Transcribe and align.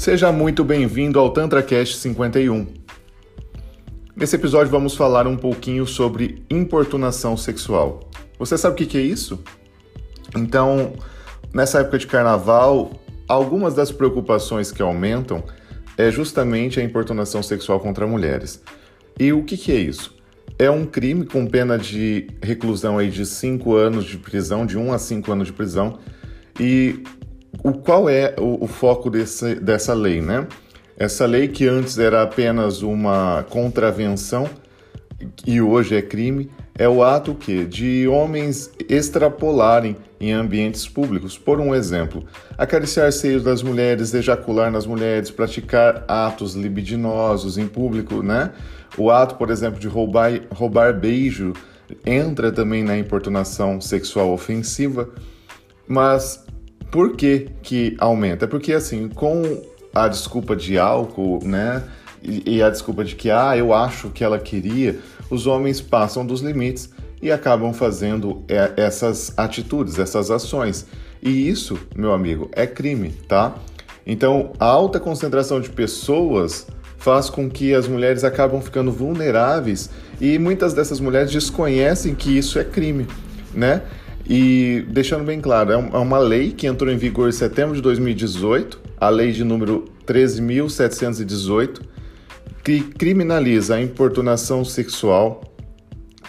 Seja 0.00 0.32
muito 0.32 0.64
bem-vindo 0.64 1.18
ao 1.18 1.28
TantraCast 1.28 1.98
51. 1.98 2.66
Nesse 4.16 4.34
episódio 4.34 4.72
vamos 4.72 4.94
falar 4.94 5.26
um 5.26 5.36
pouquinho 5.36 5.86
sobre 5.86 6.42
importunação 6.48 7.36
sexual. 7.36 8.08
Você 8.38 8.56
sabe 8.56 8.82
o 8.82 8.88
que 8.88 8.96
é 8.96 9.02
isso? 9.02 9.44
Então, 10.34 10.94
nessa 11.52 11.80
época 11.80 11.98
de 11.98 12.06
carnaval, 12.06 12.92
algumas 13.28 13.74
das 13.74 13.92
preocupações 13.92 14.72
que 14.72 14.80
aumentam 14.80 15.44
é 15.98 16.10
justamente 16.10 16.80
a 16.80 16.82
importunação 16.82 17.42
sexual 17.42 17.78
contra 17.78 18.06
mulheres. 18.06 18.62
E 19.18 19.34
o 19.34 19.44
que 19.44 19.70
é 19.70 19.76
isso? 19.76 20.16
É 20.58 20.70
um 20.70 20.86
crime 20.86 21.26
com 21.26 21.46
pena 21.46 21.76
de 21.76 22.26
reclusão 22.42 22.96
aí 22.96 23.10
de 23.10 23.26
5 23.26 23.76
anos 23.76 24.06
de 24.06 24.16
prisão, 24.16 24.64
de 24.64 24.78
1 24.78 24.82
um 24.82 24.94
a 24.94 24.98
5 24.98 25.30
anos 25.30 25.48
de 25.48 25.52
prisão. 25.52 25.98
E 26.58 27.04
o 27.62 27.72
qual 27.72 28.08
é 28.08 28.34
o, 28.38 28.64
o 28.64 28.66
foco 28.66 29.10
desse, 29.10 29.54
dessa 29.56 29.94
lei, 29.94 30.20
né? 30.20 30.46
Essa 30.96 31.24
lei 31.26 31.48
que 31.48 31.66
antes 31.66 31.98
era 31.98 32.22
apenas 32.22 32.82
uma 32.82 33.44
contravenção 33.48 34.48
e 35.46 35.60
hoje 35.60 35.96
é 35.96 36.02
crime, 36.02 36.50
é 36.78 36.88
o 36.88 37.02
ato 37.02 37.34
que 37.34 37.64
de 37.64 38.06
homens 38.08 38.70
extrapolarem 38.88 39.96
em 40.20 40.32
ambientes 40.32 40.86
públicos. 40.86 41.36
Por 41.38 41.60
um 41.60 41.74
exemplo, 41.74 42.24
acariciar 42.56 43.10
seios 43.12 43.42
das 43.42 43.62
mulheres, 43.62 44.12
ejacular 44.14 44.70
nas 44.70 44.86
mulheres, 44.86 45.30
praticar 45.30 46.04
atos 46.06 46.54
libidinosos 46.54 47.58
em 47.58 47.66
público, 47.66 48.22
né? 48.22 48.52
O 48.96 49.10
ato, 49.10 49.36
por 49.36 49.50
exemplo, 49.50 49.78
de 49.78 49.88
roubar, 49.88 50.32
roubar 50.50 50.98
beijo 50.98 51.52
entra 52.04 52.52
também 52.52 52.82
na 52.82 52.96
importunação 52.96 53.80
sexual 53.80 54.32
ofensiva. 54.32 55.08
Mas 55.86 56.44
por 56.90 57.16
que, 57.16 57.48
que 57.62 57.96
aumenta? 57.98 58.46
Porque 58.48 58.72
assim, 58.72 59.08
com 59.08 59.62
a 59.94 60.08
desculpa 60.08 60.54
de 60.56 60.78
álcool, 60.78 61.40
né? 61.42 61.82
E, 62.22 62.56
e 62.56 62.62
a 62.62 62.68
desculpa 62.68 63.04
de 63.04 63.14
que, 63.16 63.30
ah, 63.30 63.56
eu 63.56 63.72
acho 63.72 64.10
que 64.10 64.22
ela 64.22 64.38
queria, 64.38 64.98
os 65.30 65.46
homens 65.46 65.80
passam 65.80 66.24
dos 66.24 66.40
limites 66.40 66.90
e 67.22 67.30
acabam 67.30 67.72
fazendo 67.72 68.42
é, 68.48 68.72
essas 68.76 69.32
atitudes, 69.36 69.98
essas 69.98 70.30
ações. 70.30 70.86
E 71.22 71.48
isso, 71.48 71.78
meu 71.94 72.12
amigo, 72.12 72.50
é 72.52 72.66
crime, 72.66 73.10
tá? 73.28 73.54
Então, 74.06 74.52
a 74.58 74.66
alta 74.66 74.98
concentração 74.98 75.60
de 75.60 75.70
pessoas 75.70 76.66
faz 76.96 77.30
com 77.30 77.48
que 77.48 77.74
as 77.74 77.88
mulheres 77.88 78.24
acabam 78.24 78.60
ficando 78.60 78.92
vulneráveis 78.92 79.90
e 80.20 80.38
muitas 80.38 80.74
dessas 80.74 81.00
mulheres 81.00 81.30
desconhecem 81.30 82.14
que 82.14 82.36
isso 82.36 82.58
é 82.58 82.64
crime, 82.64 83.06
né? 83.54 83.82
E 84.32 84.86
deixando 84.86 85.24
bem 85.24 85.40
claro, 85.40 85.72
é, 85.72 85.74
é 85.74 85.98
uma 85.98 86.18
lei 86.18 86.52
que 86.52 86.68
entrou 86.68 86.88
em 86.88 86.96
vigor 86.96 87.28
em 87.28 87.32
setembro 87.32 87.74
de 87.74 87.82
2018, 87.82 88.80
a 88.96 89.08
lei 89.08 89.32
de 89.32 89.42
número 89.42 89.86
13.718, 90.06 91.80
que 92.62 92.80
criminaliza 92.80 93.74
a 93.74 93.82
importunação 93.82 94.64
sexual, 94.64 95.42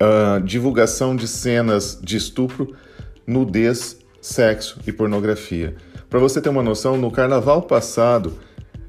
a 0.00 0.38
divulgação 0.38 1.14
de 1.14 1.28
cenas 1.28 2.00
de 2.02 2.16
estupro, 2.16 2.74
nudez, 3.26 3.98
sexo 4.22 4.80
e 4.86 4.90
pornografia. 4.90 5.76
Para 6.08 6.18
você 6.18 6.40
ter 6.40 6.48
uma 6.48 6.62
noção, 6.62 6.96
no 6.96 7.10
carnaval 7.10 7.60
passado, 7.60 8.38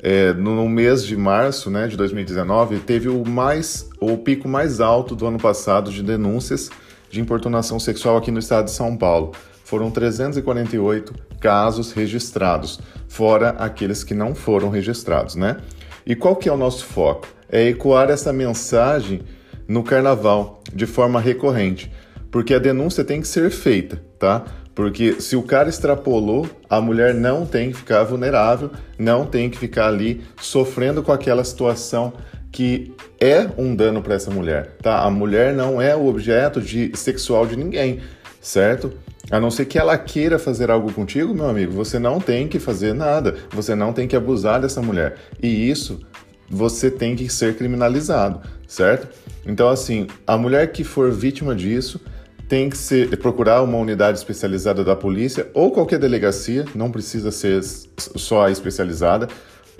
é, 0.00 0.32
no 0.32 0.68
mês 0.68 1.04
de 1.04 1.16
março 1.16 1.70
né, 1.70 1.86
de 1.86 1.96
2019, 1.96 2.80
teve 2.80 3.08
o 3.08 3.24
mais 3.24 3.88
o 4.00 4.18
pico 4.18 4.48
mais 4.48 4.80
alto 4.80 5.14
do 5.14 5.24
ano 5.24 5.38
passado 5.38 5.92
de 5.92 6.02
denúncias 6.02 6.68
de 7.10 7.20
importunação 7.20 7.78
sexual 7.78 8.16
aqui 8.16 8.30
no 8.30 8.38
estado 8.38 8.66
de 8.66 8.70
São 8.70 8.96
Paulo. 8.96 9.32
Foram 9.64 9.90
348 9.90 11.14
casos 11.40 11.92
registrados, 11.92 12.80
fora 13.06 13.50
aqueles 13.50 14.02
que 14.02 14.14
não 14.14 14.34
foram 14.34 14.70
registrados, 14.70 15.34
né? 15.34 15.58
E 16.06 16.16
qual 16.16 16.36
que 16.36 16.48
é 16.48 16.52
o 16.52 16.56
nosso 16.56 16.84
foco? 16.86 17.28
É 17.50 17.68
ecoar 17.68 18.10
essa 18.10 18.32
mensagem 18.32 19.22
no 19.66 19.82
carnaval 19.82 20.62
de 20.72 20.86
forma 20.86 21.20
recorrente, 21.20 21.92
porque 22.30 22.54
a 22.54 22.58
denúncia 22.58 23.04
tem 23.04 23.20
que 23.20 23.28
ser 23.28 23.50
feita, 23.50 24.02
tá? 24.18 24.44
Porque 24.74 25.20
se 25.20 25.34
o 25.34 25.42
cara 25.42 25.68
extrapolou, 25.68 26.48
a 26.70 26.80
mulher 26.80 27.12
não 27.12 27.44
tem 27.44 27.72
que 27.72 27.78
ficar 27.78 28.04
vulnerável, 28.04 28.70
não 28.96 29.26
tem 29.26 29.50
que 29.50 29.58
ficar 29.58 29.88
ali 29.88 30.22
sofrendo 30.40 31.02
com 31.02 31.10
aquela 31.10 31.42
situação 31.42 32.12
que 32.50 32.94
é 33.20 33.48
um 33.56 33.74
dano 33.74 34.02
para 34.02 34.14
essa 34.14 34.30
mulher, 34.30 34.76
tá? 34.82 35.02
A 35.02 35.10
mulher 35.10 35.54
não 35.54 35.80
é 35.80 35.94
o 35.94 36.06
objeto 36.06 36.60
de 36.60 36.90
sexual 36.94 37.46
de 37.46 37.56
ninguém, 37.56 38.00
certo? 38.40 38.92
A 39.30 39.38
não 39.38 39.50
ser 39.50 39.66
que 39.66 39.78
ela 39.78 39.98
queira 39.98 40.38
fazer 40.38 40.70
algo 40.70 40.92
contigo, 40.92 41.34
meu 41.34 41.48
amigo, 41.48 41.72
você 41.72 41.98
não 41.98 42.18
tem 42.18 42.48
que 42.48 42.58
fazer 42.58 42.94
nada, 42.94 43.36
você 43.50 43.74
não 43.74 43.92
tem 43.92 44.08
que 44.08 44.16
abusar 44.16 44.60
dessa 44.60 44.80
mulher. 44.80 45.16
E 45.42 45.70
isso 45.70 46.00
você 46.48 46.90
tem 46.90 47.14
que 47.14 47.28
ser 47.28 47.56
criminalizado, 47.56 48.40
certo? 48.66 49.08
Então, 49.44 49.68
assim, 49.68 50.06
a 50.26 50.38
mulher 50.38 50.72
que 50.72 50.82
for 50.82 51.12
vítima 51.12 51.54
disso 51.54 52.00
tem 52.48 52.70
que 52.70 52.78
ser, 52.78 53.14
procurar 53.18 53.62
uma 53.62 53.76
unidade 53.76 54.16
especializada 54.16 54.82
da 54.82 54.96
polícia 54.96 55.48
ou 55.52 55.70
qualquer 55.70 55.98
delegacia, 55.98 56.64
não 56.74 56.90
precisa 56.90 57.30
ser 57.30 57.60
só 57.98 58.46
a 58.46 58.50
especializada, 58.50 59.28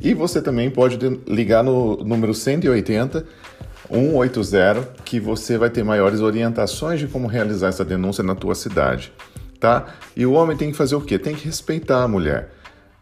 e 0.01 0.15
você 0.15 0.41
também 0.41 0.71
pode 0.71 0.99
ligar 1.27 1.63
no 1.65 1.97
número 2.05 2.35
180 2.35 3.25
180, 3.91 4.89
que 5.05 5.19
você 5.19 5.57
vai 5.57 5.71
ter 5.71 5.83
maiores 5.83 6.21
orientações 6.21 7.01
de 7.01 7.07
como 7.07 7.27
realizar 7.27 7.69
essa 7.69 7.85
denúncia 7.85 8.23
na 8.23 8.35
tua 8.35 8.55
cidade, 8.55 9.13
tá? 9.59 9.87
E 10.15 10.27
o 10.27 10.33
homem 10.33 10.57
tem 10.57 10.71
que 10.71 10.77
fazer 10.77 10.95
o 10.95 11.01
quê? 11.01 11.19
Tem 11.19 11.35
que 11.35 11.47
respeitar 11.47 12.03
a 12.03 12.09
mulher. 12.09 12.51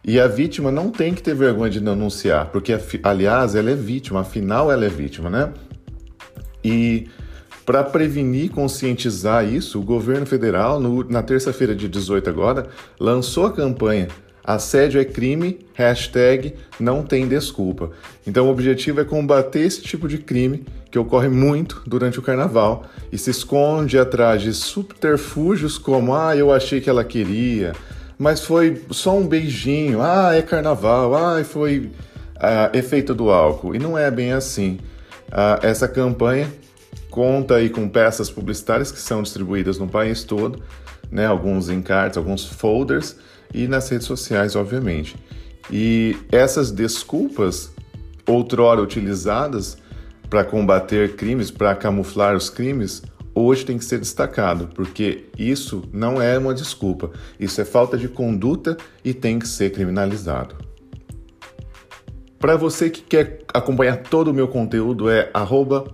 E 0.05 0.21
a 0.21 0.29
vítima 0.29 0.71
não 0.71 0.91
tem 0.91 1.12
que 1.12 1.23
ter 1.23 1.34
vergonha 1.34 1.71
de 1.71 1.81
denunciar, 1.81 2.47
porque 2.47 2.79
aliás, 3.03 3.57
ela 3.57 3.71
é 3.71 3.75
vítima, 3.75 4.21
afinal 4.21 4.71
ela 4.71 4.84
é 4.84 4.89
vítima, 4.89 5.28
né? 5.28 5.53
E 6.63 7.09
para 7.65 7.83
prevenir 7.83 8.45
e 8.45 8.49
conscientizar 8.49 9.45
isso, 9.45 9.81
o 9.81 9.83
governo 9.83 10.25
federal, 10.25 10.78
no, 10.78 11.03
na 11.11 11.23
terça-feira 11.25 11.75
de 11.75 11.89
18 11.89 12.31
agora, 12.31 12.69
lançou 13.01 13.47
a 13.47 13.53
campanha 13.53 14.07
Assédio 14.47 15.01
é 15.01 15.05
crime, 15.05 15.67
hashtag 15.75 16.55
não 16.79 17.03
tem 17.03 17.27
desculpa. 17.27 17.91
Então 18.25 18.47
o 18.47 18.51
objetivo 18.51 19.01
é 19.01 19.05
combater 19.05 19.62
esse 19.62 19.83
tipo 19.83 20.07
de 20.07 20.19
crime 20.19 20.65
que 20.89 20.99
ocorre 20.99 21.29
muito 21.29 21.83
durante 21.84 22.21
o 22.21 22.23
carnaval 22.23 22.84
e 23.11 23.19
se 23.19 23.29
esconde 23.29 23.99
atrás 23.99 24.41
de 24.41 24.55
subterfúgios 24.55 25.79
como 25.79 26.15
ah, 26.15 26.37
eu 26.37 26.53
achei 26.53 26.81
que 26.81 26.89
ela 26.89 27.03
queria, 27.03 27.73
mas 28.17 28.41
foi 28.41 28.84
só 28.93 29.19
um 29.19 29.27
beijinho, 29.27 30.01
ah, 30.01 30.33
é 30.33 30.43
carnaval, 30.43 31.13
ah, 31.17 31.43
foi 31.43 31.91
ah, 32.37 32.71
efeito 32.73 33.17
do 33.17 33.31
álcool. 33.31 33.75
E 33.75 33.81
não 33.81 33.99
é 33.99 34.09
bem 34.13 34.33
assim. 34.33 34.78
Ah, 35.33 35.59
essa 35.61 35.89
campanha 35.89 36.49
conta 37.11 37.57
aí 37.57 37.69
com 37.69 37.89
peças 37.89 38.31
publicitárias 38.31 38.93
que 38.93 39.01
são 39.01 39.23
distribuídas 39.23 39.77
no 39.77 39.89
país 39.89 40.23
todo, 40.23 40.63
né, 41.11 41.27
alguns 41.27 41.69
encartes, 41.69 42.17
alguns 42.17 42.45
folders 42.45 43.17
e 43.56 43.67
nas 43.67 43.89
redes 43.89 44.06
sociais, 44.06 44.55
obviamente. 44.55 45.17
E 45.71 46.15
essas 46.31 46.71
desculpas, 46.71 47.72
outrora 48.28 48.83
utilizadas 48.83 49.78
para 50.28 50.44
combater 50.44 51.17
crimes, 51.17 51.50
para 51.50 51.75
camuflar 51.75 52.37
os 52.37 52.50
crimes, 52.50 53.03
hoje 53.34 53.65
tem 53.65 53.78
que 53.78 53.84
ser 53.84 53.99
destacado, 53.99 54.69
porque 54.75 55.25
isso 55.39 55.83
não 55.93 56.21
é 56.21 56.39
uma 56.39 56.53
desculpa, 56.53 57.11
isso 57.41 57.61
é 57.61 57.65
falta 57.65 57.97
de 57.97 58.09
conduta 58.09 58.77
e 59.05 59.15
tem 59.15 59.39
que 59.39 59.49
ser 59.49 59.72
criminalizado. 59.72 60.66
Para 62.39 62.57
você 62.57 62.91
que 62.91 63.01
quer 63.01 63.41
acompanhar 63.53 63.97
todo 63.97 64.31
o 64.31 64.35
meu 64.35 64.47
conteúdo 64.47 65.09
é 65.09 65.31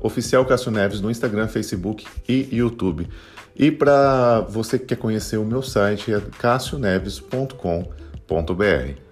@oficialcassioneves 0.00 1.00
no 1.00 1.10
Instagram, 1.10 1.48
Facebook 1.48 2.04
e 2.28 2.48
YouTube. 2.52 3.08
E 3.54 3.70
para 3.70 4.40
você 4.40 4.78
que 4.78 4.86
quer 4.86 4.96
conhecer 4.96 5.36
o 5.36 5.44
meu 5.44 5.62
site 5.62 6.12
é 6.12 6.20
cassioneves.com.br. 6.38 9.11